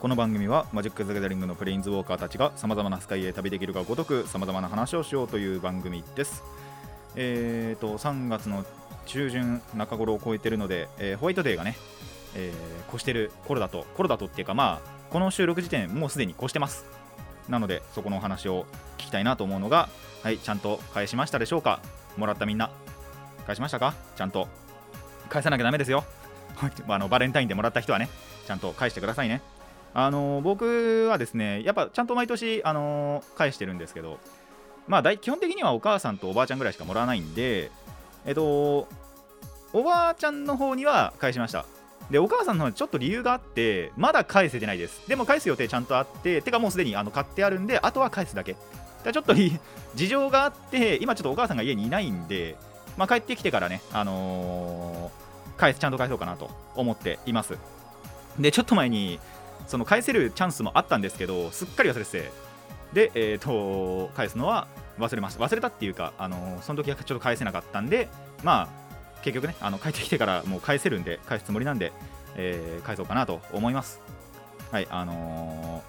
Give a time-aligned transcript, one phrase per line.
[0.00, 6.42] この番組はマジック・ザ・ギャザリングのプレインズウォーカーたちがさまざまなスカイへ旅できるがごとくさまざまな話をしようという番組です。
[7.16, 8.64] えーと3月の
[9.04, 11.76] 中旬中頃を超えてるので、えーホワイトデーがね、
[12.34, 16.86] えー越してる頃だと頃だとっていうかまあこの収録時点もうすでに越してます。
[17.50, 18.64] なのでそこのお話を
[18.96, 19.90] 聞きたいなと思うのが
[20.22, 21.80] はいちゃんと返しましたでしょうか？
[22.16, 22.70] もらったみんな。
[23.46, 23.92] 返しましたか？
[24.16, 24.48] ちゃんと。
[25.28, 26.04] 返さなきゃダメですよ。
[26.88, 28.08] あのバレンタインでもらった人はね
[28.46, 29.42] ちゃんと返してくださいね。
[29.92, 34.18] あの僕はですねやっぱちゃんと毎年あの返してるんですけど
[34.86, 37.70] まあ基本的にはお母さんとおばあちゃんぐらいしかもらわないんで
[38.24, 38.88] えっと
[39.72, 41.64] おばあちゃんの方には返しました。
[42.10, 45.06] でお母さんの方にちょっと理由があってまだ返せてないです。
[45.08, 48.54] でも返す予定ちゃんとあっててかもうすでにあの買ってあるんであとは返すだけ。
[48.54, 48.64] だか
[49.06, 49.34] らちょっと
[49.94, 52.56] 事情があって今ちょっとお母さんが家にいないんで
[52.96, 57.58] まあ、帰ってきてからね、あのー返すちゃんと返そうかなと思っています。
[58.38, 59.20] でちょっと前に
[59.70, 62.30] その返せるチャンスもあったんですけどすっかり忘れてて。
[62.92, 64.66] で、えー、と返すのは
[64.98, 65.44] 忘れました。
[65.44, 68.08] 忘れたっていうか、あのーその時はちょっと返せなかったんで
[68.42, 68.68] まあ
[69.22, 71.92] 結局ねあの帰ってきてからもう返せるんで返すつもりなんで、
[72.36, 74.00] えー返そうかなと思います。
[74.72, 75.84] はいあの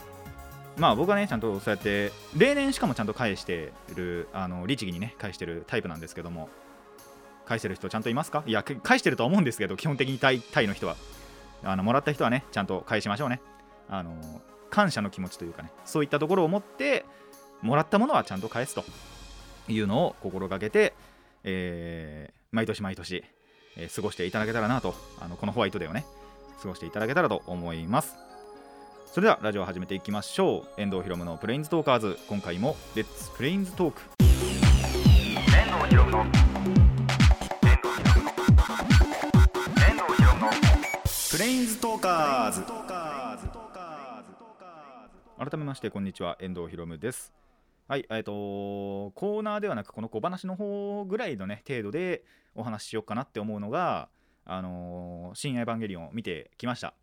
[0.77, 6.49] ーまあ僕はねちゃんとそうやって例年しかもちゃんと返してるあの律儀にね返してるタイプなんですけども
[7.45, 8.43] 返してる人ちゃんといますか？
[8.45, 10.95] いや返してるとは思うんですけど基本的にタイの人は。
[11.63, 13.41] あのもらった人はねちゃんと返しましょうね。
[13.91, 14.15] あの
[14.71, 17.05] 感謝の気持ちというかねそういったところを持って
[17.61, 18.83] もらったものはちゃんと返すと
[19.67, 20.93] いうのを心がけて、
[21.43, 23.23] えー毎年毎年、
[23.77, 26.05] えー過ごしていただけたらなとあのこのホワイトデーをね
[26.61, 28.15] 過ごしていただけたらと思います。
[29.13, 30.81] それではラジオを始めていきましょう。
[30.81, 32.17] 遠藤ひろむのプレインズトーカーズ。
[32.29, 36.25] 今回もレッツプレインズトーク遠藤ひろむの
[41.31, 42.61] プレインズトーカーズ
[45.43, 46.37] 改めましてこんにちは。
[46.39, 47.33] 遠藤ひろむです。
[47.87, 54.09] はいえっ、とコーナーではなくこの小話の方ぐらいのね程度でお話ししようかなって思うのが
[54.45, 56.93] あのー新エヴァンゲリオンを見てきました。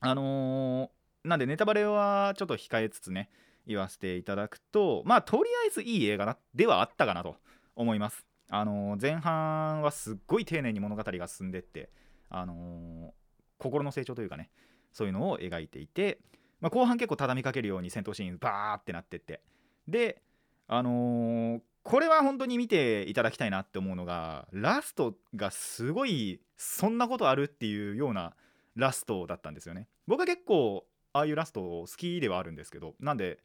[0.00, 3.30] あのーなんでネタバレはちょっと控えつつね
[3.66, 7.36] 言わせていただくとまあとりあえずいい映画ではあったかなと
[7.76, 8.26] 思います。
[8.50, 11.88] あのー前半はすっごい丁寧に物語が進んでって
[12.28, 13.14] あの
[13.56, 14.50] 心の成長というかね
[14.92, 16.18] そういうのを描いていて、
[16.64, 19.42] まあ、後半結構畳みかけるように戦闘シーンバーってなってって。
[19.86, 20.22] で
[20.66, 28.32] あのーこれは本当に見ていただきたいなって思うのがラストがすごいそんなことあるっていうような
[28.74, 29.88] ラストだったんですよね。
[30.06, 33.40] 僕は結構ああいうラスト好きではあるんですけどなんで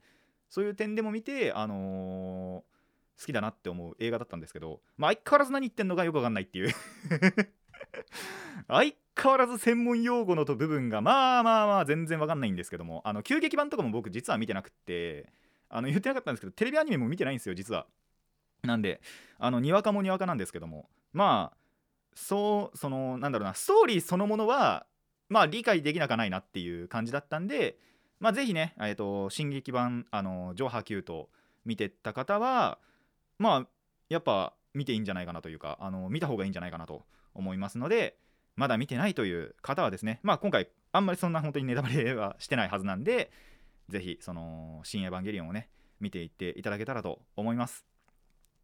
[0.49, 6.73] そういう点でも見てあのー好きだなって思う映画だったんですけど、まあ、相変わらず何言ってんのかよくわかんないっていう。
[8.67, 15.31] 相変わらず専門用語のと部分がまあまあまあ全然わかんないんですけどもあの急激版とかも僕実は見てなくって
[15.69, 17.87] あの言ってなかったんですけどテレビアニメも見てないんですよ実は。
[18.63, 19.01] なんで
[19.37, 21.57] あのにわかもにわかなんですけどもまあ
[22.13, 24.85] そうそのなんだろうなストーリーそのものは
[25.29, 27.77] まあ理解できなくないなっていう感じだったんで
[28.19, 31.29] まあぜひねえっ、と進撃版あの上波級と
[31.65, 32.79] 見てった方は
[33.37, 33.67] まあ
[34.09, 38.17] やっぱ見ていいんじゃないかなというかあの見た方がいいんじゃないかなと思いますので
[38.55, 43.31] まだ見てないという方はですねまあ今回あんまりそんな本当にネタバレはしてないはずなんで
[43.89, 45.69] ぜひその新エヴァンゲリオンをね
[45.99, 47.85] 見ていっていただけたらと思います。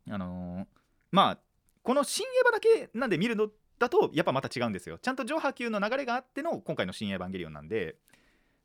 [0.09, 0.65] あのー
[1.11, 1.39] まあ
[1.83, 4.97] この新エヴァだけなんで見るのだとやっぱまた違うんですよ。
[4.97, 7.95] ちゃんと上波級の流れがあっての今回の新エヴァンゲリオンなんで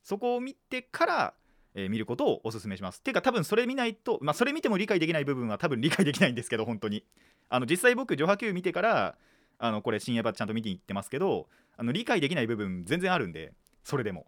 [0.02, 1.34] そこを見てから、
[1.74, 3.02] えー見ることをお勧めします。
[3.02, 7.04] ていうか多分それ見ないとまあそれ見ても理解できない部分は多分理解できないんですけど本当に。
[7.48, 9.16] あの実際僕上波級見てから
[9.60, 11.46] あのこれ新エヴァちゃんと見に行ってますけど
[11.76, 13.52] あの理解できない部分全然あるんで
[13.84, 14.26] それでも。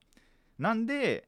[0.59, 1.27] なんで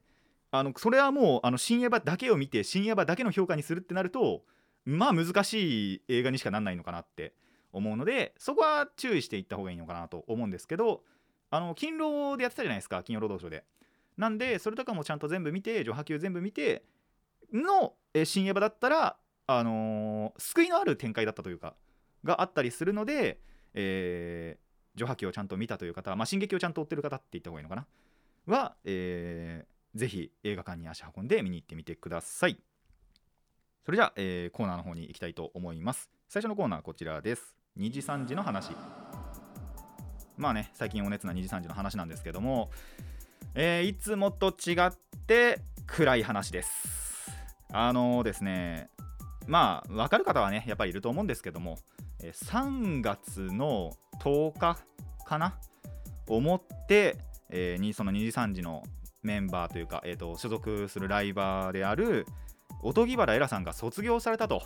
[0.51, 4.43] あのそれはもうあの新エヴァだけを見て新エヴァだけの評価にするってなると
[4.85, 7.33] まあ難しい映画にしかなんないのかなって
[7.73, 11.01] 思うのでそこは注意していった方がいいのかなと思うんですけど
[11.49, 13.63] あの勤労でやってたじゃないですか金曜ロードショーで。
[14.17, 16.83] なんでそれとかもちゃんと全部見て上波級全部見て
[17.51, 19.17] のえ新エヴァだったら
[19.47, 21.75] あのー救いのある展開だったというか
[22.23, 23.39] があったりするので、
[23.75, 27.85] えー、上波球をちゃんと見たという方、まあ、進撃をちゃんと追ってる方って言った方がいいのかな？
[28.47, 32.57] は、えーぜひ映画館に足運んで見に行ってみてください。
[33.85, 36.09] それじゃあ、えーコーナーの方に行きたいと思います。
[36.27, 37.55] 最初のコーナーはこちらです。
[37.77, 38.71] 2時3時の話。
[40.35, 42.71] まあね最近お熱な2時3時の話なんですけども、
[43.53, 44.91] えーいつもと違っ
[45.25, 47.31] て暗い話です。
[47.71, 48.89] あのですね
[49.47, 51.77] まあ分かる方はねやっぱりいると思うんですけども、
[52.33, 54.77] 3月の10日
[55.25, 55.57] かな？
[56.27, 57.17] をもって、
[57.49, 58.83] えーにその2時3時の
[59.25, 62.25] メンバーというか、えー、と所属するライバーである
[62.81, 64.63] おとぎばらえらさんが卒業されたと。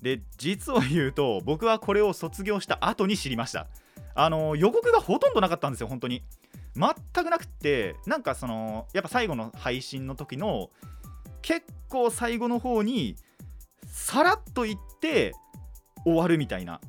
[0.00, 3.66] で実を言うと僕はこれを卒業した後に知りました。
[4.14, 6.22] あの予告がほとんどなかったんですよ本当に。
[6.74, 10.70] 全くなくってなんかそのやっぱ最後の配信の時の
[11.42, 13.16] 結構最後の方に
[13.88, 15.32] さらっと言って
[16.06, 16.80] 終わるみたいな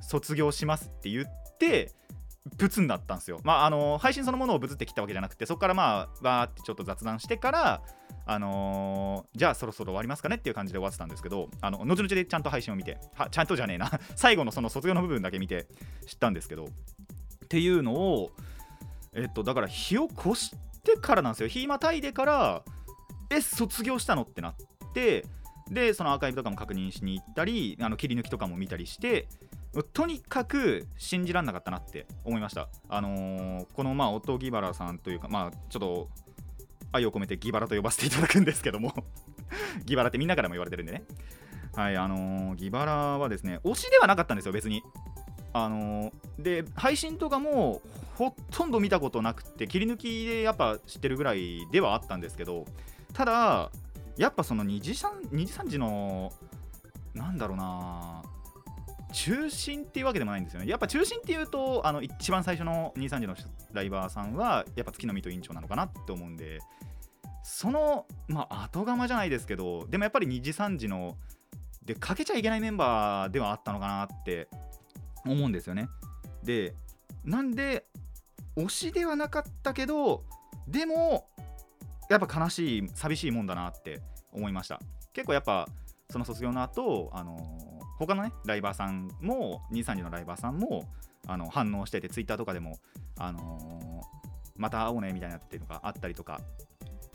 [0.00, 1.26] 卒業しますって言っ
[1.58, 1.90] て
[2.58, 3.40] ブツになったんですよ。
[3.42, 7.82] まああの配信そのものをブツって切ったわけじゃなくてそこからまあわーってちょっと雑談してから
[8.26, 13.90] あのーじゃあそろそろ終わりますかねっていう感じで終わってたんですけどあの後々でちゃんと配信を見てはちゃんとじゃねえな。
[14.14, 15.66] 最後のその卒業の部分だけ見て
[16.06, 16.68] 知ったんですけどっ
[17.48, 18.30] ていうのを
[19.14, 21.48] えっとだから日を越してからなんですよ。
[21.48, 22.62] 日またいでから
[23.30, 24.22] え卒業したの？
[24.22, 24.54] ってなっ
[24.92, 25.24] て
[25.70, 29.26] でそのアーカイブとかも確認しに行ったりあの切り抜きとかも見たりして
[29.92, 32.68] とにかく信じられなかったなって思いました。
[32.88, 36.08] あのーこのまあ音ギバラさんというかまあちょっと
[36.92, 38.94] 愛を込めてギバラと呼ばせていただくんですけども
[39.84, 41.02] ギバラってみんなからも言われてるんでね。
[41.74, 44.82] はいあのーギバラはですね推しではなかったんですよ別に。
[45.52, 47.82] あのーで配信とかも
[48.14, 52.64] ほとんど見たことなくて切り抜きでやっぱ知ってるぐらいではあったんですけど
[53.12, 53.70] ただ
[54.16, 56.32] やっぱその2時 ,3 2時3時の
[57.14, 58.22] なんだろうな
[59.12, 60.68] 中心っていうわけでもないんですよね。
[60.68, 63.34] やっぱ中心っていうとあの一番最初の2 3時の
[63.72, 66.60] ライバーさんはやっぱ月の水戸委員長なのかなって思うんで
[67.42, 71.16] そのまあ後釜じゃないですけどでもやっぱり2時3時の
[71.84, 74.48] でかけちゃいけないメンバーではあったのかなって
[75.24, 75.88] 思うんですよね。
[76.42, 76.74] で
[77.24, 77.86] なんで
[78.56, 80.24] 推しではなかったけど
[80.66, 81.28] でも
[82.08, 84.00] やっぱ悲しい寂しいもんだなって
[84.32, 84.80] 思いました。
[85.12, 85.68] 結構やっぱ
[86.10, 90.84] その卒業の後あのー他のねライバーさんも23時のライバーさんも
[91.26, 92.78] あの反応しててツイッターとかでも
[93.16, 96.40] あのーまた会おうねみたいなっていうのがあったりとか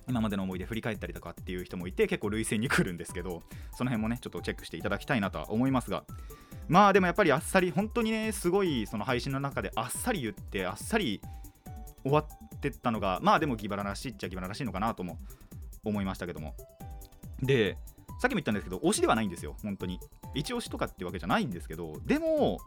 [0.08, 3.44] 今までの思い出振り返ったりとかっていう人もいて結構類戦に来るんですけど
[3.76, 6.04] その辺もねちょっとチェックしていただきたいなとは思いますが。
[6.68, 11.22] まあでもやっぱりあっさり本当にねすごいその配信の中であっさり言ってあっさり
[12.04, 12.26] 終わっ
[12.70, 15.18] ってったのがまあでもギバラらしいっちゃギバラらしいのかなとも
[15.84, 16.56] 思いましたけども。
[17.42, 17.78] で
[18.20, 20.00] さっきも言ったんですけど推しではないんですよ本当に。
[20.36, 22.60] 一押しとかってわけじゃないんですけどでも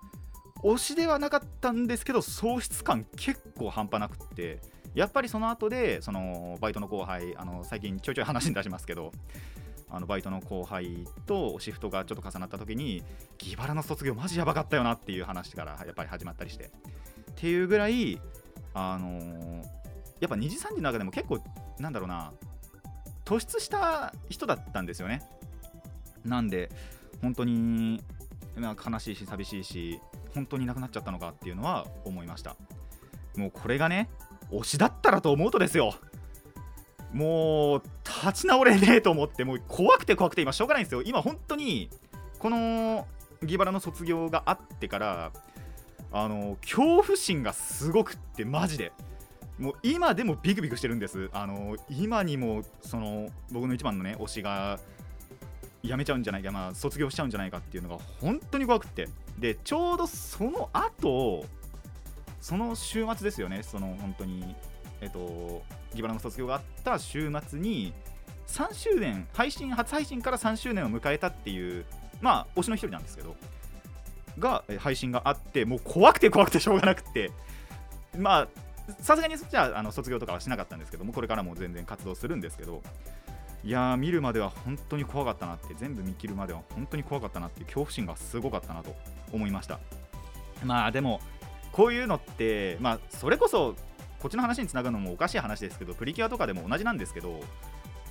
[0.65, 4.61] 推しではなかったんですけど喪失感結構半端なくって
[4.95, 9.13] やっぱりその後でそのバイトの後輩あの最近ちょいちょい話に出しますけど
[9.89, 13.05] あのバイトの後輩とシフトがちょっと重なった時に
[13.39, 16.65] ギバラの卒業マジやばかったよなっていう話からやっぱり始まったりして。
[16.65, 18.21] っていうぐらい
[18.75, 19.63] あの
[20.21, 21.39] やっぱ2時3時の中でも結構
[21.79, 22.33] なんだろうな
[23.25, 25.23] 突出した人だったんですよね。
[26.25, 26.71] なんで
[27.21, 28.03] 本当に、
[28.57, 30.01] まあ、悲しいし寂しいし
[30.35, 32.57] 本当になくなっちゃったのかっていうのは思いました。
[33.37, 34.09] もうこれがね
[34.51, 35.95] 推しだったらと思うとですよ。
[37.13, 41.03] もう立ち直れねえと思ってもう怖くて怖くて今しょうがないんですよ。
[41.03, 41.89] 今本当に
[42.39, 43.07] この
[43.43, 45.33] ギバラの卒業があってから
[46.13, 48.93] あの恐怖心がすごくってマジで。
[49.59, 51.31] もう今でもビクビクしてるんです。
[51.33, 54.81] あの今にもその僕の一番のね推しが
[55.83, 59.09] 辞めちゃうんじゃないか、まあ、卒業しちゃうんじゃないかっていうのが本当に怖くて。
[59.39, 61.45] でちょうどその後
[62.41, 63.63] その週末ですよね。
[63.63, 64.55] その本当に
[65.01, 65.63] えっと
[65.95, 67.93] ギバラの卒業があった週末に
[68.47, 71.85] 3周年配信初配信から3周年を迎えたっていう
[72.21, 73.37] まあ推しの一人なんですけど
[74.39, 77.31] が配信があってもう怖くて怖くてしょうがなくて。
[78.17, 78.49] まあ
[79.01, 82.83] さすがにじゃああの卒業とかはしなかったんですけどもこれからも全然活動するんですけど
[83.65, 88.95] いやー見るまでは本当に怖かったなって全部見切るまでは本当に怖かったなって恐怖心がすごかったなと
[89.33, 89.81] 思いました。
[90.63, 91.21] まあでも
[91.73, 93.75] こういうのってまあそれこそ
[94.19, 97.41] こっちの話につながるのもおかしい話ですけどプリキュアとかでも同じなんですけど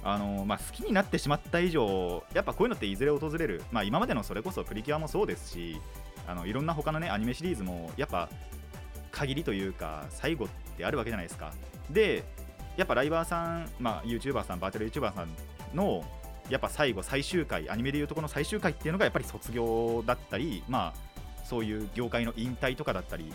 [0.06, 5.80] あのまあ、好きになってしまった以上やっぱこういうのっていずれ訪れる、まあ、今までのそれこそプリキュアもそうですし
[6.28, 8.30] あのいろんな他のねアニメシリーズもやっぱ
[9.14, 11.54] 限りというか最後ってあるわけじゃないですか。
[11.90, 12.24] で
[12.76, 15.30] やっぱライバーさん、まあ、YouTuber さんバーチャル YouTuber さん
[15.76, 16.04] の
[16.50, 23.32] やっぱ最後最終回アニメでいうとこの最終回っていうのがやっぱり卒業だったりまあそういう業界の引退とかだったり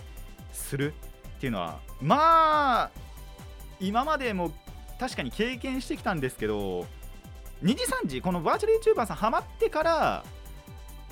[0.52, 0.92] する
[1.36, 2.90] っていうのはまあ
[3.80, 4.50] 今までも
[4.98, 6.86] 確かに経験してきたんですけど
[7.62, 10.24] 2時3時このバーチャル YouTuber さんハマってから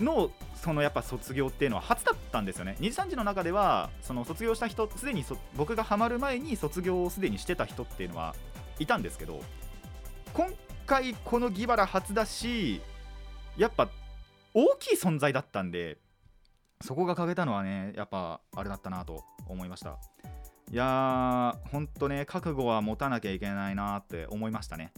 [0.01, 2.77] のそのやっぱ卒業っていうのは初だったんですよね。
[2.81, 8.35] 2時3時の中ではその卒業した人すでにそ僕がハマる前に卒業をすでにしてた人っていうのは
[8.79, 9.41] いたんですけど
[10.35, 10.53] 今
[10.87, 12.81] 回このギバラ初だし
[13.57, 13.89] やっぱ
[14.55, 15.99] 大きい存在だったんで
[16.83, 19.99] そこが欠けたのはねやっぱあれだったなと思いました。
[20.73, 24.93] いやーほんとね覚悟は持たなきゃいけないなって思いましたね。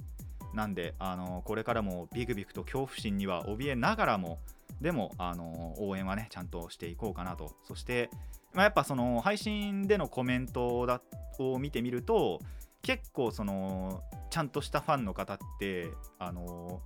[0.54, 4.38] なんであのこれからもビクビクと恐怖心には怯えながらも
[4.80, 7.52] でもあの応援はねちゃんとしていこうかなと。
[7.64, 8.10] そして、
[8.54, 11.00] まあ、やっぱその配信でのコメントだ
[11.38, 12.40] を見てみると
[12.82, 16.80] 結構そのちゃんとしたファンの方ってあの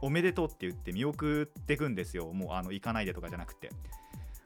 [0.00, 2.32] おめでとうって言って見送ってくんですよ。
[2.32, 3.70] もうあの行かないでとかじゃなくて。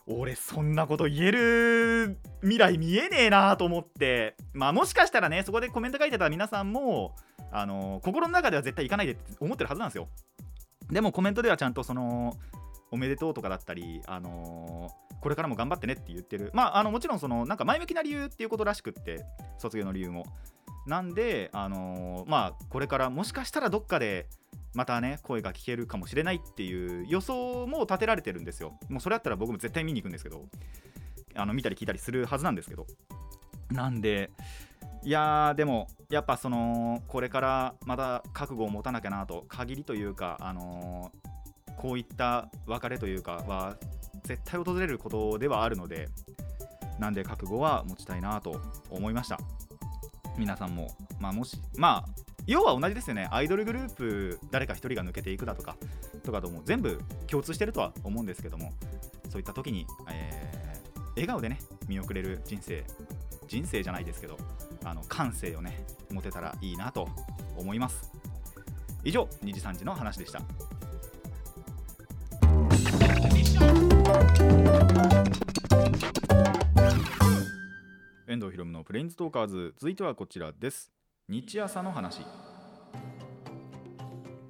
[0.06, 4.36] 俺そんなこと言える未来見えねえなと思って。
[4.52, 7.14] まあもしかしたらねそこでコメント書いてた皆さんも
[7.50, 10.08] あの心の中では絶対行かないでって思ってるはずなんですよ。
[10.90, 12.36] でもコメントではちゃんとその
[12.90, 14.90] おめでとうとかだったり、あの
[15.20, 16.50] これからも頑張ってねって言ってる。
[16.52, 19.24] まああのもちろんそのなんか前向きな理由っていうことらしくって
[19.58, 20.26] 卒業の理由も。
[20.86, 24.26] なんであのまあこれからもしかしたらどっかで
[24.74, 28.78] またね声が聞けるかもしれないっていう予想も立てられてるんですよ。
[28.88, 30.46] もうそれだったら僕も絶対見に行くんですけど
[31.34, 32.86] あの見たり聞いたりするはずなんですけど。
[33.70, 34.30] なんで
[35.02, 41.10] いやーでもやっぱそのこれからまた覚悟を持たなきゃなと限りというかあの
[41.76, 43.76] こういった別れというかは
[44.24, 46.08] 絶対訪れることではあるので
[46.98, 48.60] なんで覚悟は持ちたいなと
[48.90, 49.38] 思いました。
[50.38, 50.88] 皆さんも
[51.18, 53.28] まあもしまあ要は同じですよね。
[53.30, 55.76] アイドルグループ誰か一人が抜けていくだとか
[56.24, 58.72] とかとも全部共通してるとは思うんですけども
[59.30, 60.62] そういった時に、えー
[61.14, 61.58] 笑顔でね
[61.88, 62.84] 見送れる人生
[63.48, 64.38] 人生じゃないですけど
[64.84, 67.08] あの感性をね持てたらいいなと
[67.56, 68.10] 思います。
[69.04, 70.40] 以上2時3時の話でした。
[78.26, 79.74] 遠藤ひろむのプレインズトーカーズ。
[79.76, 80.92] 続いてはこちらです。
[81.28, 82.22] 日朝の話。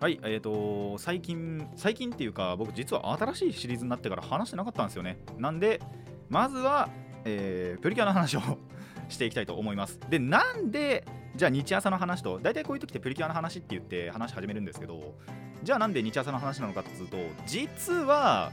[0.00, 5.18] はいえーと最近最近っていうか僕実は新しいシリーズになってから話してなかったんですよね。
[5.38, 5.80] なんで
[6.28, 6.88] まずは、
[7.24, 8.40] えープリキュアの話を
[9.08, 10.00] していきたいと思います。
[10.08, 11.04] でなんで
[11.36, 15.14] じゃあ日朝の話と大体こういう時ってプリキュアの話って言って話始めるんですけど
[15.62, 18.50] じゃあなんで日朝の話なのかっていうと実は、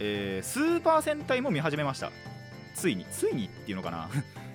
[0.00, 2.10] えースーパー戦隊も見始めました。
[2.74, 4.08] ついについにっていうのかな。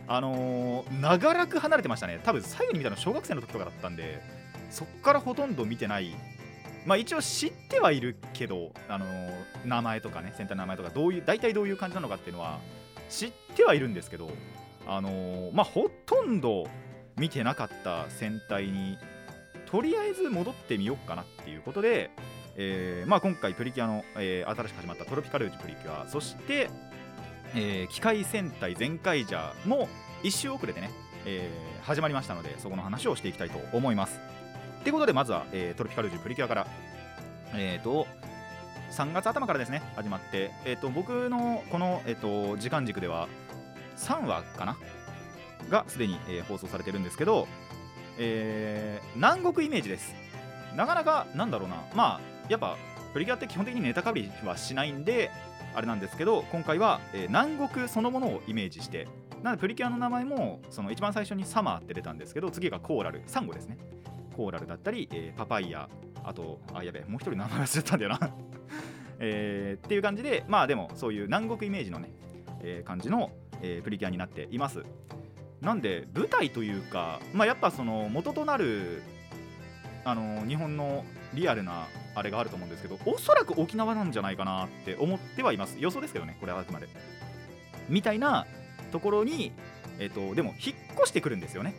[0.07, 2.19] あのー長らく離れてましたね。
[2.23, 4.21] 多分最後に見たの小学生の時とかだったんで
[4.69, 6.15] そっからほとんど見てない。
[6.85, 9.31] まあ一応知ってはいるけど、あのー
[9.65, 12.59] 名前とかね戦隊の名前とかどういう大体どういう感じなのかっていうのは
[13.09, 14.29] 知ってはいるんですけど
[14.85, 16.67] あのーまあほとんど
[17.15, 18.97] 見てなかった戦隊に
[19.67, 22.11] とりあえず戻ってみようかなっていうことで、
[22.57, 26.69] えーまあ、今回プリキュアの、えー新しく始まったトロピカルージュプリキュアそして、
[27.55, 29.87] えー機械戦隊全開ジャーも
[30.23, 30.91] 1周遅れてね、
[31.25, 34.19] えー始まりましたのでそこの話をしていきたいと思います。
[34.83, 36.67] ということでまずは、えートロピカルジュプリキュアから
[37.53, 38.07] えーと
[38.91, 43.27] 3月頭からですね始まって、えー、と僕のこの、えー、と時間軸では
[43.97, 44.77] 3話かな？
[45.69, 47.47] がすでに、えー放送されてるんですけど、
[48.17, 50.15] えー南国イメージです。
[50.75, 51.83] なかなかなんだろうな。
[51.93, 52.77] まあやっぱ
[53.13, 55.29] プリキュアって基本的にネタかぶりはしないんで
[55.75, 59.07] あれなんですけど今回は、えー南国そのものをイメージして
[59.41, 63.77] なのでプリキュアの名前もその一番最初にサマーって出たんですけど次がコーラルサンゴですね。
[64.35, 65.89] コーラルだったり、えーパパイヤ
[66.23, 68.19] あとあやべもう一人名前忘れちゃったんだよな。
[69.19, 72.11] えーっていう感じでまあでもそういう南国イメージのね、
[72.61, 74.83] えー感じの、えープリキュアになっています。
[75.61, 79.01] なんで舞台というかまあやっぱその元となる
[80.05, 85.77] あの日本のリアルなあれがあると思うんですけどおそらく沖縄なんじゃないかなって思ってはいます。
[85.79, 86.87] 予想ですけどねこれはあくまで。
[87.89, 88.45] みたいな
[88.91, 89.51] ところに
[89.99, 91.75] えっ、とでも引っ越してくるんですよね。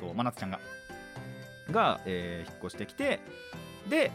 [0.00, 0.60] と真夏ちゃんが。
[1.70, 3.20] が、えー引っ越してきて
[3.88, 4.10] で、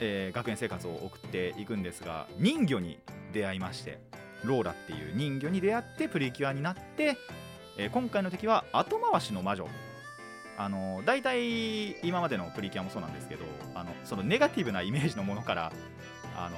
[0.00, 2.98] えー学園生活を送っていくんですが人魚に
[3.32, 3.98] 出会いまして
[4.42, 7.16] ローラっていう人魚に出会ってプリキュアになって、
[7.78, 9.68] えー今回の敵は後回しの魔女。
[10.56, 13.44] あの大体今までのプリキュアもそうなんですけど
[13.74, 15.72] あのそのネガティブなイメージのものから
[16.36, 16.56] あの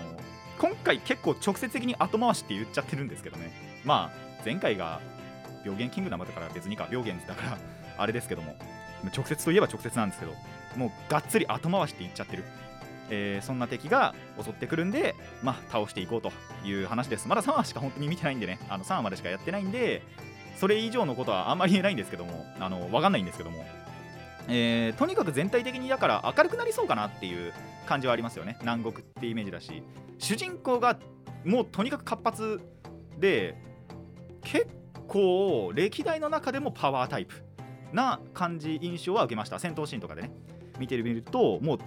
[0.59, 3.53] 今回結構直接的に後回しって言っちゃってるんですけどね。
[3.85, 5.01] まあ前回が
[5.65, 7.59] 病原キングダムだから別にか病原だから
[7.99, 8.57] あれですけども
[9.15, 10.33] 直接といえば直接なんですけど
[10.77, 12.45] もうがっつり後回しって言っちゃってる、
[13.11, 16.31] えーそんな敵が襲ってくるんでまあ倒していこうと
[16.65, 17.29] いう話です。
[17.29, 18.59] まだ3話しか本当に見てないんでね。
[18.69, 20.03] あの3話までしかやってないんで
[20.57, 23.65] それ以上のことはあんまり言えないんですけどもあの分かんないんですけども。
[24.49, 27.53] えーとにかく全体的にだから明るくなりそうかなっていう
[27.87, 28.57] 感じはありますよね。
[28.61, 29.83] 南国ってイメージだし。
[30.19, 30.99] 主人公が
[31.45, 32.61] もうとにかく活発
[33.19, 33.57] で
[34.43, 34.69] 結
[35.07, 37.35] 構歴代の中でもパワータイプ
[37.93, 39.59] な感じ印象は受けました。
[39.59, 40.31] 戦闘シーンとかでね。
[40.79, 41.79] 見てみるともう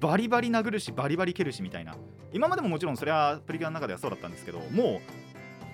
[0.00, 1.94] バリバリ殴るしバリバリ蹴るしみたいな。
[2.32, 5.00] 今までももちろんそれはプリキュアの中ではそうだったんですけどもう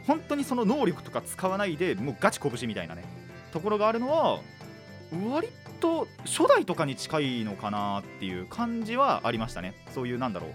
[0.06, 3.04] 本当にその能力とか使わないでもうガチ拳みたいなね。
[3.52, 4.40] ところがあるのは
[5.30, 9.74] 割とと初代とかに近いのかなっていう感じはありましたね。
[9.92, 10.50] そういうなんだろう。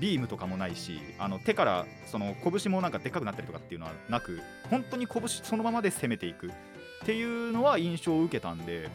[0.00, 6.48] ビームとかもないしあの手からその拳もなんかでっかくなったりとかっていうのはなく本当に拳そのままで攻めていく。
[6.48, 8.88] っていうのは印象を受けたんで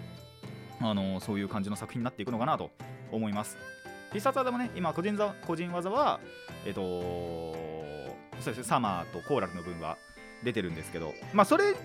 [0.82, 2.72] あのそういう感じの作品になっていくのかなと
[3.12, 3.58] 思います。
[4.12, 6.20] 必殺技もね今個人技個人技は
[6.66, 6.82] えっと
[8.42, 9.98] そうですねサマーとコーラルの分は
[10.44, 11.76] 出てるんですけどまあそれ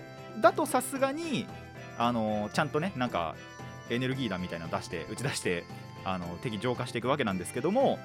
[0.41, 1.45] だとさすがに
[1.97, 3.35] あのちゃんとねなんか
[3.89, 5.63] エネルギー弾みたいなの出して打ち出して
[6.03, 7.99] あの敵浄化していくわけなんですけども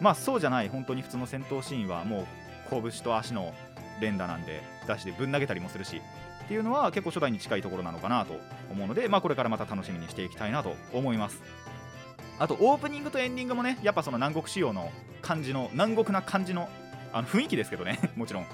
[0.00, 2.26] まあそうじゃない本当に普通の戦闘シーンはもう
[2.70, 3.54] 拳と足の
[4.00, 6.00] 連打なんで出してぶん投げたりもするし
[6.44, 8.34] っていうのは結構初代に近いところなのかなと
[8.70, 11.42] 思うので、まあ、これからまた楽しみにしていきたいなと思います。
[12.38, 16.68] あとオープニングとエンディングもねやっぱその南国仕様の感じの南国な感じの
[17.12, 18.46] あの雰囲気ですけどねもちろん。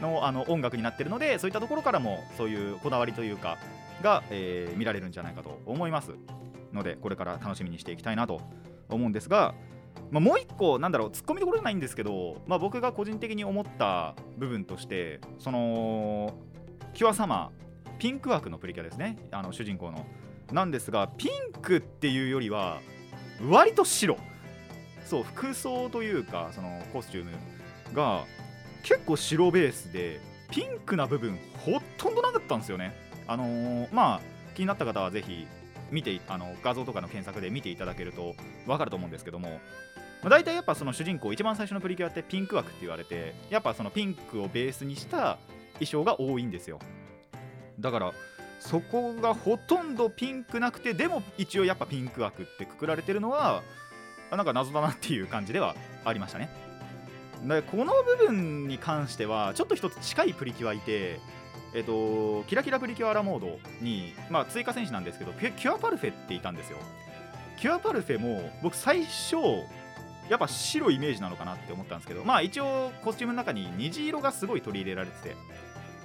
[0.00, 3.58] のあの音楽になってるのでそういったところからもそういうこだわりというか
[4.02, 6.12] が、えー見られるんじゃないかと思います
[6.72, 8.40] のでこれから楽しみにしていきたいなと
[8.88, 9.54] 思うんですが、
[10.10, 16.34] まあ、もう一個なんだろうツッコミどころじゃないんですけど、まあ、僕が個人的に思った部分としてその
[16.94, 19.18] キュアサマーピンク枠のプリキュアですね。
[19.32, 20.06] あの主人公の。
[20.52, 22.80] なんですがピンクっていうよりは
[23.42, 24.16] 割と白。
[25.04, 27.32] そう服装というかそのコスチューム
[27.94, 28.24] が
[28.82, 32.94] 結構白ベースでピンクな部分ほとんどなかったんですよね。
[33.28, 34.20] あのーまあ
[34.54, 35.46] 気になった方はぜひ
[35.92, 38.34] 見てあの画像とかの検索で見ていただけると
[38.66, 39.60] 分かると思うんですけども、
[40.22, 45.38] まあ、大体やっぱその主人公一番最初のプリキュアってピンク枠って言われてやっぱそのピンクをベースにした
[45.74, 46.80] 衣装が多いんですよ。
[47.78, 48.12] だから
[48.58, 53.62] そこがほとんどピンクなくてでも一応やっぱピンク枠ってくくられてるのは
[54.32, 56.50] なんか謎だなっていう感じではありましたね。
[57.44, 61.20] でこの部分に関してはちょっと一つ近いプリキュアいて
[61.74, 66.78] えっと、キラキラプリキュアラモードに、まあ、追加戦士なんですけどキュキュアパルフェっていたんですよ。
[67.58, 69.36] キュアパルフェも僕最初
[70.30, 75.36] やっぱ白いイメージなのかなって思ったんですけどまあ一応コスチュームの中に虹色がすごい取り入れられてて。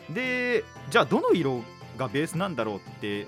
[0.09, 1.61] でじゃあどの色
[1.97, 3.27] がベースなんだろうって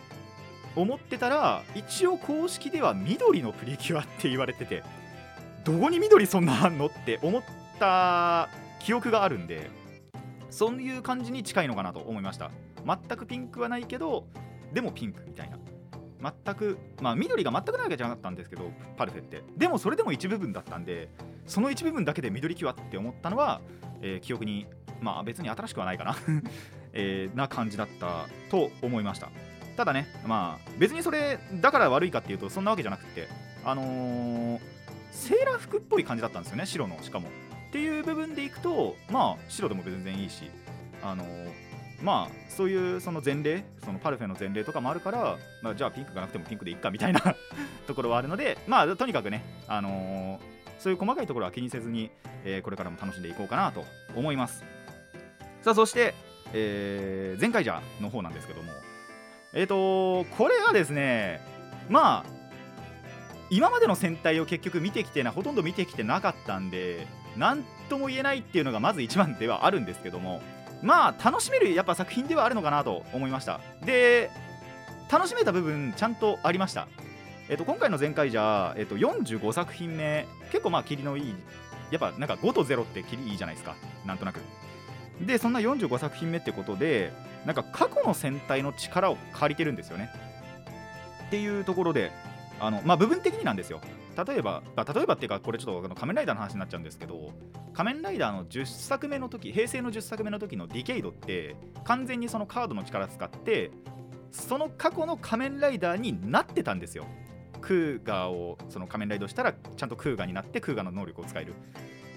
[0.76, 4.84] 思ってたら一応公式では緑のプリキュアって言われてて
[5.64, 7.44] どこに緑そんなあんのって思っ
[7.80, 9.70] た記憶があるんで
[10.56, 12.50] そういう感じに近いのかなと思いました。
[12.86, 14.26] 全くピンクはないけど
[14.72, 15.60] でもピンクみたいな。
[16.46, 19.44] 全くまあ緑が全くないわけじゃなかったんですけどパルフェって。
[19.58, 21.10] でもそれでも一部分だったんで
[21.46, 23.60] その一部分だけで緑キュアって思ったのは、
[24.02, 24.66] えー記憶に
[25.02, 26.16] まあ別に新しくはないかな、
[26.94, 29.30] えーな感じだったと思いました。
[29.76, 33.28] ただねまあ別にそれだから悪いかっていうとそんなわけじゃなくて
[33.66, 34.60] あのー
[35.12, 36.98] セーラー服っぽい感じだったんですよね白の。
[37.04, 37.28] しかも。
[37.68, 40.50] っていう部分でいくとまあ白でも全然いいし
[41.02, 41.26] あの
[42.02, 47.22] まあそういうその前例そのパルフェの前例とかもあるから、まあ、じゃあピンクがなくてもピンクでいっかみたいな
[47.88, 52.12] ところはあるのでまあとにかくねあのーそういう細かいところは気にせずに、
[52.44, 54.64] えーこれからも楽しんでいこうかなと思います。
[55.62, 56.14] さあそして、
[56.54, 58.72] えー前回じゃの方なんですけども
[59.54, 61.42] えっ、とこれはですね
[61.90, 62.36] まあ
[63.50, 70.42] 今までの戦隊を結局見てきてなほとんど見てきてなかったんで何とも言えないっていうのがまず一番ではあるんですけども
[70.82, 73.60] まあ楽しめるやっぱ作品ではあるのかなと思いました。
[73.86, 74.30] で
[75.12, 76.88] 楽しめた部分ちゃんとありました。
[77.48, 81.36] えっと今回の前回じゃ、えっと、45作品目結構まあ霧のいい
[81.92, 83.76] やっぱなんか5と0って霧いいじゃないですか。
[84.06, 84.40] なんとなく。
[85.22, 87.14] でそんな45作品目ってことで
[87.46, 90.10] なんか過去の戦隊の力を借りてるんですよね。
[91.28, 92.12] っていうところで
[92.60, 93.82] あの、まあ、部分的になんですよ。
[94.16, 97.32] 例えばあ例えばっていうかこれちょっとあの仮面ライダーの話になっちゃうんですけど
[97.74, 103.72] 仮面ライダーの10作目の時平成の10作目の時のディケイドって完全にそのカードの力使って
[104.32, 107.06] その過去の仮面ライダーになってたんですよ。
[107.62, 111.54] クーガーをその仮面ライダーをしたらちゃんとクーガーになってクーガーの能力を使える。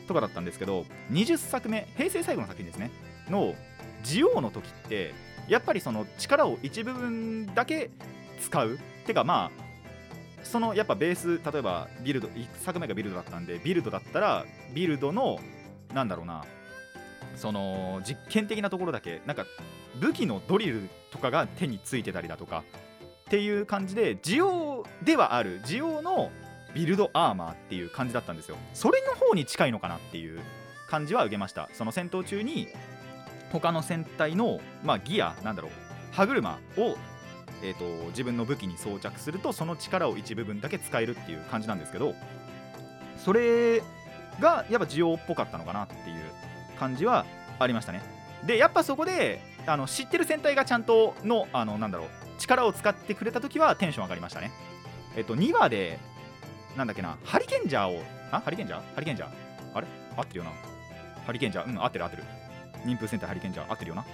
[0.06, 2.90] とかだったんですけど20作目平成最後の作品ですね。
[3.30, 3.54] の
[4.02, 5.14] ジオウの時って
[5.48, 7.90] やっぱりその力を一部分だけ
[8.40, 8.78] 使う。
[9.06, 9.67] てかまあ
[10.42, 15.38] そのやっぱベース例えばビルド1作目がビルドだったんでビルドだったらビルドの
[15.92, 16.44] なんだろうな
[17.36, 19.46] その実験的なところだけなんか
[20.00, 22.64] 武器のドリルとかが手についてたりだとか
[23.28, 26.30] っていう感じでジオではあるジオの
[26.74, 28.56] ビルドアーマーっていう感じだったんですよ。
[28.74, 30.40] それの方に近いのかなっていう
[30.88, 31.68] 感じは受けました。
[31.72, 32.68] その戦闘中に
[33.50, 35.72] 他の戦隊の、まあ、ギアなんだろう
[36.12, 36.96] 歯車を、
[37.62, 42.14] えー、と自分の武器に装着するとその力を一部分だけ使えるっていう感じなんですけど
[43.16, 43.82] それ
[44.40, 46.22] がやっぱ需要っぽかったのかなっていう
[46.78, 47.26] 感じは
[47.58, 48.02] ありましたね。
[48.46, 54.52] でやっぱそこであの知ってる戦隊がちゃんとのあのなんだろう力を使ってくれた時はテンション上がりましたね。
[55.16, 55.98] えっと2話で
[56.76, 58.94] なんだっけなハリケンジャーをあハリケンジャー？
[58.94, 59.30] ハリケンジャー？
[59.74, 59.88] あれ？
[60.16, 60.52] 合ってるよな。
[61.26, 61.68] ハリケンジャー？
[61.68, 62.22] うん合ってる合ってる。
[62.84, 64.04] 妊婦戦隊ハリケンジャー合ってるよな。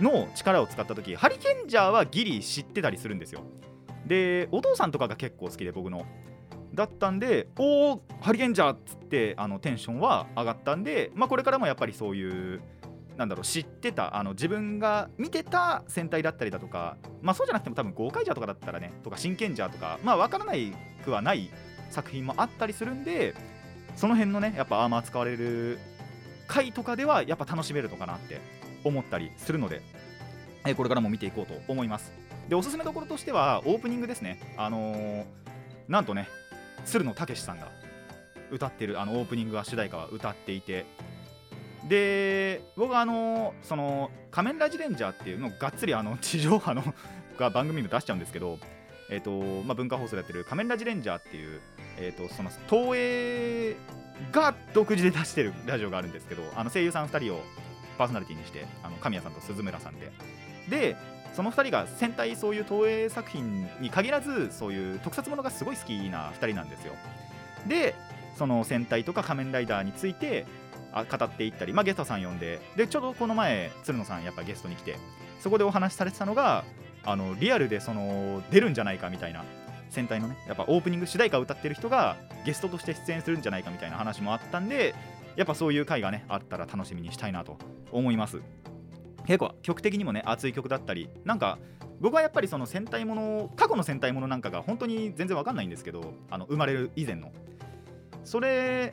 [0.00, 3.42] の力を使った時ハリケンジャーはギリ知ってたりするんですよ。
[4.06, 6.06] でお父さんとかが結構好きで僕の。
[6.72, 12.62] だったんでおおハリケンジャーっつってあのテンションは上がったんで、まあ、これからもやっぱりそういう
[13.16, 20.72] なんだろう知ってたあの自分が見てた戦隊だったりだとかまあそうじゃなくても多分豪快ジャーとかだったらねとか真剣ジャーとかまあ分からない
[21.04, 21.50] くはない
[21.90, 23.34] 作品もあったりするんで
[23.96, 25.78] その辺のねやっぱアーマー使われる
[26.46, 28.59] 回とかではやっぱ楽しめるのかなって。
[28.84, 29.82] 思ったりするので、
[30.66, 32.12] えこれからも見ていこうと思います。
[32.48, 34.40] でおすすめどころとしてはオープニングですね。
[34.56, 35.24] あのー
[35.90, 36.28] なんとね
[36.86, 37.68] 鶴野武さんが
[38.50, 40.86] 歌ってるあのオープニングは主題歌は歌っていて。
[41.88, 46.84] で僕はあのその仮面ラジレンジャーっていうのをがっつりあの 地上波の
[47.38, 48.58] 番組にも出しちゃうんですけど、
[49.08, 51.62] えーとまあ、文化放送でやってる仮面ラジレンジャーっていう、
[51.96, 53.76] えー、とその東映
[54.30, 57.42] が独自で出してるラジオがあるんですけどあの声優さん2人を
[58.00, 60.10] パーソナリティにしてあの神谷さんと鈴村さんで。
[60.70, 60.96] で
[61.34, 66.94] その2人が戦隊そういう東映作品に限らずそういう特撮ものがすごい好きな2人なんですよ。
[67.68, 67.94] で
[68.36, 70.46] その戦隊とか仮面ライダーについて
[70.92, 74.96] 語っていったり、まあ、ゲストさん呼んででちょうどこの前鶴野さんやっぱゲストに来て
[75.40, 76.64] そこでお話しされてたのが
[77.04, 79.44] あのリアルでその出るんじゃないかみたいな
[79.90, 84.94] 戦隊のねやっぱオープニング主題歌を歌ってる人がゲストとして出演するんじゃないかみたいな話もあったんで
[85.40, 87.56] やっぱそういう回がねあったら楽しみにしたいなと
[87.90, 88.42] 思います。
[89.24, 91.58] 結構曲的にもね熱い曲だったりなんか
[91.98, 97.32] 僕はやっぱりその戦隊もの過去の戦隊ものなんかが本当に全然わかんないんですけどあの生まれる以前の
[98.22, 98.92] それ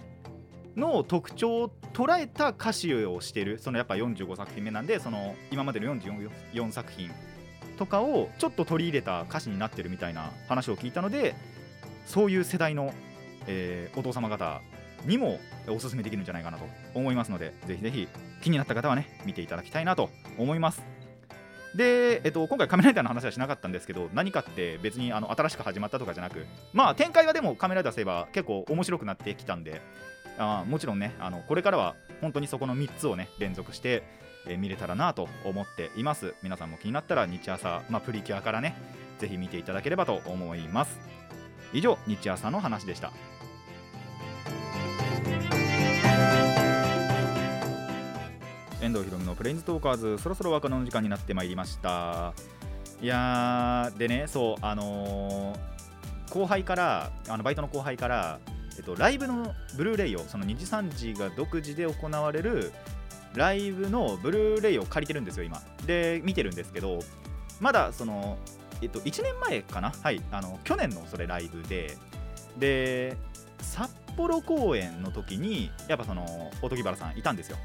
[0.78, 7.12] の特徴を捉えた歌詞をしてるそのやっぱ45作品目なんでその今までの44作品。
[7.78, 11.36] とかをちょっと取り入れた歌詞になってるみたいな話を聞いたので
[12.08, 12.92] そういう世代の、
[13.46, 14.62] えーお父様方
[15.06, 18.08] にもおすすめできるんじゃないかなと思いますのでぜひぜひ
[18.42, 20.84] 気になった方はね見ていただきたいなと思います。
[21.76, 29.82] で、えっと、今回仮面ライダーの話はしなかったんですけど何かって別にあの新しく始まったとかじゃなくまあ展開はでも仮面ライダーすれば結構面白くなってきたんで
[30.40, 34.04] あもちろんねあのこれからは本当にそこの3つをね連続して、
[34.48, 36.34] え見れたらなと思っています。
[36.42, 38.76] 皆さんも気になったら日朝、まあ、プリキュアからね
[39.20, 41.00] ぜひ見ていただければと思います。
[41.74, 43.12] 以上日朝の話でした。
[48.82, 52.34] 遠藤ひろむのプレインズトーカーズそろそろ若者の時間になってまいりました。
[53.02, 55.78] いやーでねそうあのー
[56.30, 58.40] 後輩からあのバイトの後輩から、
[58.78, 62.74] えっと、ライブのブルーレイをその2時3時が独自で行われる
[63.34, 65.62] ライブのブルーレイを借りてるんですよ今。
[65.86, 67.00] で見てるんですけど
[67.62, 68.38] まだその
[68.82, 69.94] えっと1年前かな？
[70.04, 71.98] はいあの去年のそれライブで。
[72.58, 73.16] で
[73.60, 77.58] 札幌公演の時にやっぱそのおとぎばらさんいたんですよ。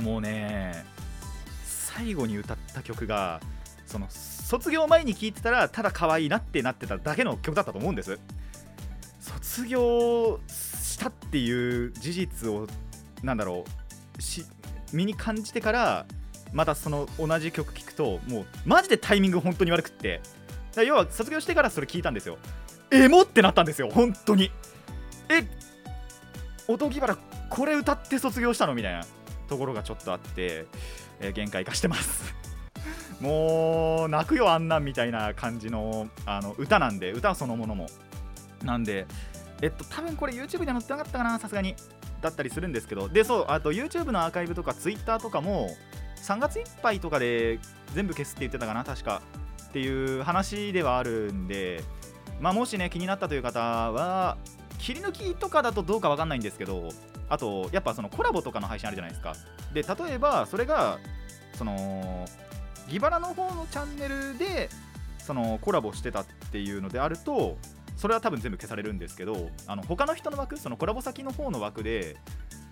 [0.00, 0.84] もうね
[1.64, 3.40] 最後に歌った曲が
[3.86, 8.18] その卒業前に聴いてたらただ可愛いなってなってただけの曲だったと思うんです。
[9.20, 12.66] 卒業したっていう事実を
[13.22, 13.64] なんだろ
[14.18, 14.44] うし
[14.92, 16.06] 身に感じてから
[16.52, 20.20] またその同じ曲聴くともうマジでタイミング本当に悪くって。
[20.76, 22.38] 要は卒業してからそれ聞いたんですよ。
[22.92, 24.52] エモってなったんですよ本当に。
[25.28, 25.44] え
[26.68, 28.74] おとぎばらこれ歌って卒業したの？
[28.74, 29.04] みたいな。
[29.50, 30.66] ところがちょっとあって、
[31.20, 32.34] えー限界化してます。
[33.20, 37.86] もう泣くよあんなんみたいな感じのあの歌なんで歌そのものも。
[38.64, 39.06] なんで
[39.60, 41.74] えっと多分これ YouTube で載ってなかったかなさすがに。
[42.22, 43.08] だったりするんですけど。
[43.08, 45.70] でそうあと YouTube のアーカイブとか Twitter とかも
[46.16, 47.58] 3月いっぱいとかで
[47.94, 49.20] 全部消すって言ってたかな確か。
[49.68, 51.82] っていう話ではあるんで。
[52.40, 54.38] まあもしね気になったという方は
[54.78, 56.88] 切り抜きとかだとどうかわかんないんですけど
[57.30, 59.34] あとやっぱそのコラボとかの配信あるじゃないですか。
[59.72, 60.98] で例えばそれが
[61.54, 62.26] その
[62.88, 64.68] ギバラの方のチャンネルで
[65.18, 67.56] そのコラボしてたっていうのであると
[67.96, 72.16] それは多分全部消されるんですけどあの他の人の枠そのコラボ先の方の枠で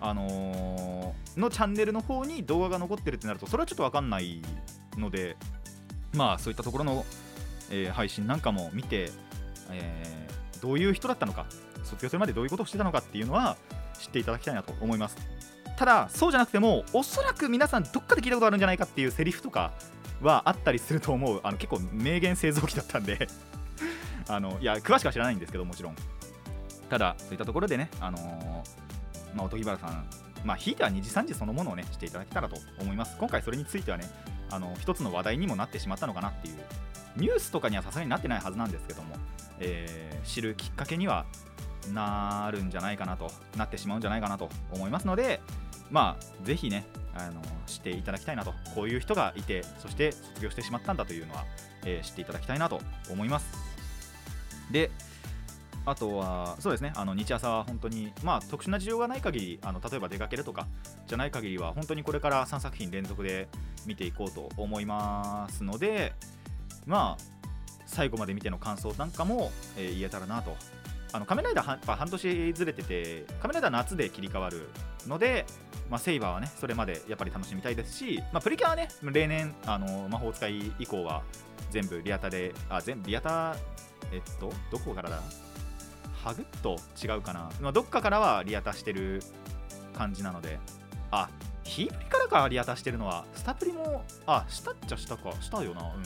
[0.01, 4.41] あのーのチャンネルの方に動画が残ってるってなるとそれはちょっと分かんない
[4.97, 5.37] ので
[6.13, 7.05] まあそういったところの、
[7.69, 9.11] えー配信なんかも見て
[9.71, 11.45] えーどういう人だったのか
[11.83, 13.55] 卒業するまでどういうことをしてたのかっていうのは
[13.99, 15.17] 知っていただきたいなと思います。
[15.77, 19.71] ただそうじゃなくてもおそらく皆さんどっかで聞いたことあるんじゃないかっていうセリフとか
[20.21, 21.39] はあったりすると思う。
[21.43, 23.27] あの結構名言製造機だったんで。
[24.27, 25.95] あのいや詳しくは知らないんですけどもちろん。
[26.89, 30.05] ただそういったところでねあのーまあ、おとぎばらさん
[30.43, 33.17] まあひいては2時3時そのものをねしていただけたらと思います。
[33.17, 34.09] 今回それについてはね
[34.51, 36.55] あの一つの話題にもなってしまったのかなっていう。
[37.15, 39.15] ニュースとかにはさすがになってないはずなんですけども、
[39.59, 41.25] えー知るきっかけには
[41.93, 45.41] なるんじゃないかなとなってしまうんじゃないかなと思いますので
[45.89, 51.45] まあぜひねあの知っていただきたいなとこういう人がいてそして卒業してしまったんだというのは、
[51.85, 53.47] えー知っていただきたいなと思います。
[54.71, 54.91] で
[55.85, 60.67] あとはそうですねあの日朝は本当にまあ特殊な事情がない限りあの例えば出かけるとか
[61.07, 63.47] じゃない限りは本当にこれから3作品連続で
[63.87, 66.13] 見ていこうと思いますので
[66.85, 67.23] まあ
[67.85, 70.55] 最後まで見ての感想なんかも、えー言えたらなと
[71.11, 74.69] あの仮面ライダーは半年ずれてて仮面ライダー夏で切り替わる
[75.07, 75.45] ので、
[75.89, 81.23] まあ、セイバーはねそれまでやっぱり楽しみたいですし、まあ、プリキュアはね例年あの魔法使い以降は
[81.71, 83.55] 全部リアタであ全リアタ
[84.11, 85.21] えっとどこからだ？
[86.23, 89.21] ハグッと違うかな、まあ、どっかからはリアタしてる
[89.93, 90.59] 感じなので。
[91.11, 91.27] あ
[91.63, 95.81] ヒープリからかリアタしてるのはスタプリもあしたっちゃしたかしたよな。
[95.81, 96.03] うん。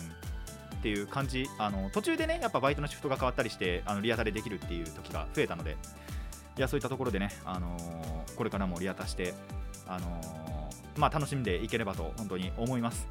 [0.84, 5.78] っていう感じあの途中でねやっぱバイトのシフトが変わったりしてあのリアタでできるっていう時が増えたので
[6.58, 9.34] いやそういったところでね、あのーこれからもリアタして、
[9.88, 13.08] あのーまあ、楽しんでいければと本当に思います。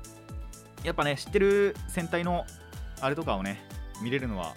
[0.82, 2.44] やっぱね知ってる戦隊の
[3.00, 3.62] あれとかをね
[4.02, 4.54] 見れるのは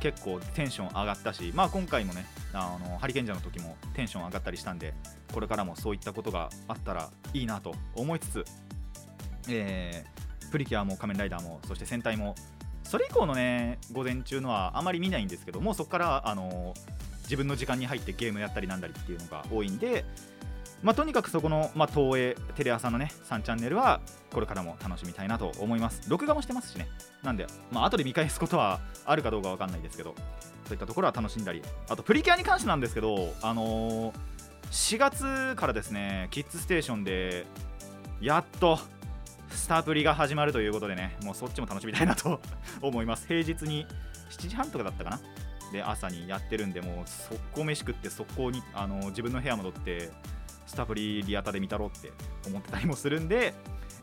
[0.00, 4.94] 結構テンション上がったし、まあ、今回もねあのハリケンジャーの時もテンション上がったりしたんで
[5.34, 8.44] これからもそういったことがあったらいいなと思いつつ、
[9.48, 10.17] えー
[10.50, 12.34] プリキュアも仮面ライダーもそして戦隊も。
[12.84, 16.72] それ以降のね午前中のはあまり見ないんですけどもそこからあの
[17.24, 20.06] 自分の時間に入ってゲームやったりなんだりっていうのが多いんで、
[20.82, 24.00] まあ、とにかくそこの、まあ、東映テレ朝のね3チャンネルは
[24.32, 26.08] これからも楽しみたいなと思います。
[26.08, 26.88] 録画もしてますしね。
[27.22, 30.14] なんで、まあ後で見返すことはあるかどうかわかんないですけど
[30.64, 31.62] そういったところは楽しんだり。
[31.90, 34.38] あとプリキュアに関してなんですけどあのー
[34.70, 37.46] 4月からですねキッズステーションで
[38.20, 38.78] やっと
[39.50, 42.40] スタープリが始まるということでねもうそっちも楽しみたいなと
[42.82, 43.26] 思います。
[43.26, 43.86] 平日に
[44.30, 45.20] 7時半とかだったかな？
[45.72, 50.10] で朝にやってるんでもう速攻飯食って速攻にあの自分の部屋戻って
[50.66, 52.10] スタプリリアタで見たろうって
[52.46, 53.52] 思ってたりもするんで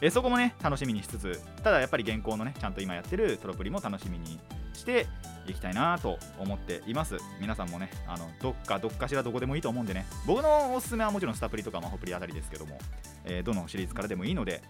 [0.02, 4.40] えそこもね楽しみにしつつただやっぱり現行のねちゃんと今やってるトロプリも楽しみに
[4.74, 5.08] して
[5.48, 7.18] いきたいなと思っています。
[7.40, 10.06] 皆さんもねあのどっかどっかしらどこでもいいと思うんでね。
[10.28, 12.78] 僕のおすすめはもちろんスタプリとかマホプリあたりですけども、
[13.24, 14.62] えーどのシリーズからでもいいので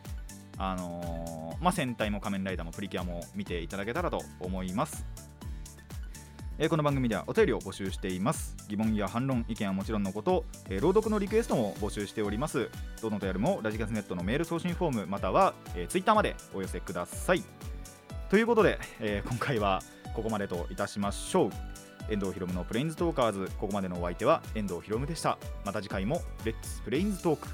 [0.57, 5.05] あのーまあ、戦隊も仮面ライダーもプリキュアも見ていただけたらと思います。
[6.57, 8.55] えーこの番組ではお便りを募集しています。
[8.69, 12.69] 疑問や反論意見はもちろんのこと、えー朗読のリクエストも募集しております。
[13.01, 17.43] どのお便りもラジカスネットのメール送信フォームまたは、えー、ツイッターまでお寄せください。
[18.29, 19.81] ということで、えー今回は
[20.13, 21.49] ここまでといたしましょう。
[22.07, 23.51] 遠藤ひろむのプレインズトーカーズ。
[23.57, 25.37] ここまでのお相手は遠藤ひろむでした。
[25.65, 27.47] また次回もレッツプレインズトーク。